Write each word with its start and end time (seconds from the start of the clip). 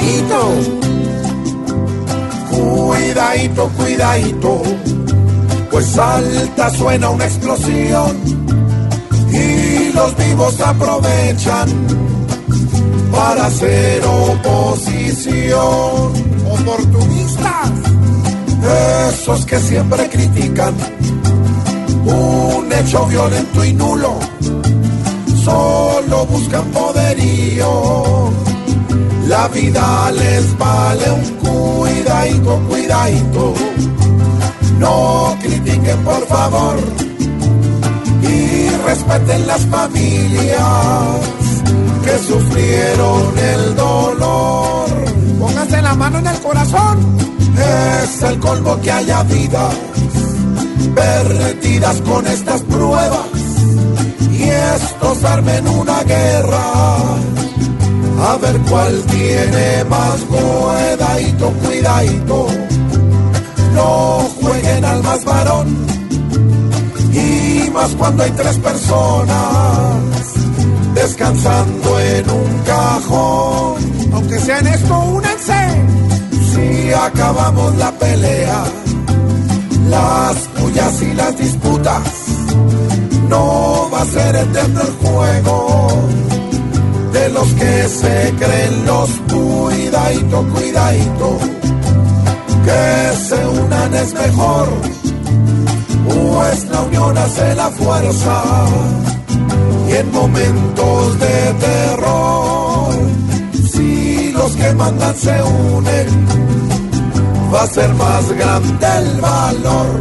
cuidadito, 0.00 0.40
cuidadito, 2.50 3.68
cuidadito, 3.76 4.62
pues 5.70 5.86
salta, 5.86 6.70
suena 6.70 7.10
una 7.10 7.24
explosión 7.24 8.16
y 9.32 9.92
los 9.92 10.16
vivos 10.16 10.60
aprovechan 10.60 11.68
para 13.12 13.46
hacer 13.46 14.02
oposición. 14.04 15.50
Oportunistas. 16.50 17.70
Esos 19.12 19.46
que 19.46 19.58
siempre 19.58 20.08
critican 20.10 20.74
un 22.04 22.72
hecho 22.72 23.06
violento 23.06 23.64
y 23.64 23.72
nulo, 23.72 24.18
solo 25.44 26.26
buscan 26.26 26.64
poderío. 26.66 28.49
La 29.30 29.46
vida 29.46 30.10
les 30.10 30.58
vale 30.58 31.08
un 31.12 31.24
cuidadito, 31.36 32.60
cuidadito. 32.68 33.54
No 34.80 35.36
critiquen 35.40 35.98
por 35.98 36.26
favor 36.26 36.76
y 38.22 38.68
respeten 38.88 39.46
las 39.46 39.60
familias 39.66 41.20
que 42.04 42.18
sufrieron 42.26 43.38
el 43.38 43.76
dolor. 43.76 44.88
Pónganse 45.38 45.80
la 45.80 45.94
mano 45.94 46.18
en 46.18 46.26
el 46.26 46.40
corazón. 46.40 46.98
Es 48.02 48.22
el 48.22 48.36
colmo 48.40 48.80
que 48.80 48.90
haya 48.90 49.22
vidas 49.22 49.74
perdidas 50.92 52.00
con 52.00 52.26
estas 52.26 52.62
pruebas 52.62 53.28
y 54.32 54.42
estos 54.42 55.22
armen 55.22 55.68
una 55.68 56.02
guerra. 56.02 57.10
A 58.30 58.36
ver 58.36 58.56
cuál 58.70 59.02
tiene 59.06 59.84
más 59.88 60.20
cuidadito, 60.20 61.50
cuidadito. 61.64 62.46
No 63.74 64.30
jueguen 64.40 64.84
al 64.84 65.02
más 65.02 65.24
varón 65.24 65.76
y 67.12 67.68
más 67.70 67.90
cuando 67.96 68.22
hay 68.22 68.30
tres 68.30 68.56
personas 68.58 69.34
descansando 70.94 72.00
en 72.00 72.30
un 72.30 72.58
cajón. 72.64 74.12
Aunque 74.12 74.38
sea 74.38 74.60
en 74.60 74.66
esto, 74.68 74.96
únanse. 74.96 75.62
Si 76.54 76.92
acabamos 76.92 77.74
la 77.78 77.90
pelea, 77.98 78.62
las 79.88 80.36
pullas 80.56 81.02
y 81.02 81.14
las 81.14 81.36
disputas, 81.36 82.02
no 83.28 83.90
va 83.92 84.02
a 84.02 84.04
ser 84.04 84.36
eterno 84.36 84.82
el 84.82 85.08
juego 85.08 85.69
de 87.20 87.28
los 87.28 87.48
que 87.52 87.88
se 87.88 88.34
creen 88.38 88.86
los 88.86 89.10
cuidadito, 89.30 90.46
cuidadito, 90.54 91.38
que 92.64 93.16
se 93.28 93.46
unan 93.46 93.94
es 93.94 94.14
mejor, 94.14 94.68
pues 96.08 96.64
la 96.70 96.80
unión 96.80 97.18
hace 97.18 97.54
la 97.54 97.68
fuerza 97.70 98.42
y 99.88 99.92
en 99.96 100.12
momentos 100.12 101.18
de 101.20 101.36
terror, 101.66 102.94
si 103.70 104.32
los 104.32 104.52
que 104.52 104.72
mandan 104.72 105.14
se 105.14 105.42
unen, 105.42 106.08
va 107.52 107.62
a 107.64 107.66
ser 107.66 107.92
más 107.94 108.32
grande 108.32 108.86
el 108.98 109.20
valor. 109.20 110.00